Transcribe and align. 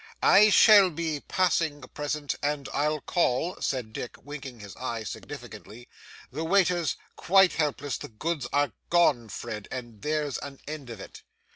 'I 0.23 0.49
shall 0.49 0.89
be 0.89 1.19
passing 1.27 1.81
present, 1.93 2.33
and 2.41 2.67
I'll 2.73 3.01
call,' 3.01 3.57
said 3.61 3.93
Dick, 3.93 4.15
winking 4.25 4.59
his 4.59 4.75
eye 4.77 5.03
significantly. 5.03 5.87
'The 6.31 6.43
waiter's 6.43 6.97
quite 7.15 7.53
helpless. 7.53 7.99
The 7.99 8.07
goods 8.07 8.47
are 8.51 8.71
gone, 8.89 9.29
Fred, 9.29 9.67
and 9.69 10.01
there's 10.01 10.39
an 10.39 10.59
end 10.67 10.89
of 10.89 10.99
it. 10.99 11.21